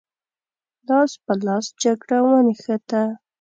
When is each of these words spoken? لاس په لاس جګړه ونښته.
لاس 0.87 1.11
په 1.23 1.33
لاس 1.45 1.65
جګړه 1.83 2.17
ونښته. 2.27 3.03